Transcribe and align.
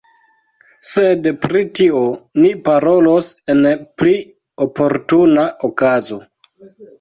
Sed 0.91 1.27
pri 1.43 1.59
tio 1.79 1.99
ni 2.45 2.53
parolos 2.69 3.29
en 3.55 3.61
pli 4.03 4.15
oportuna 4.67 5.45
okazo. 5.71 6.21